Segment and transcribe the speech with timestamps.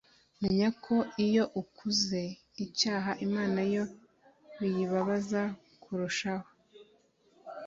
[0.41, 0.95] Menya ko
[1.25, 2.21] iyokuze
[2.65, 3.83] icyaha Imana yo
[4.59, 5.41] biyibabaza
[5.81, 6.47] kurushaho